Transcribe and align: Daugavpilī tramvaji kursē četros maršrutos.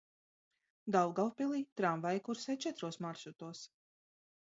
Daugavpilī 0.95 1.61
tramvaji 1.83 2.25
kursē 2.31 2.59
četros 2.67 3.01
maršrutos. 3.09 3.67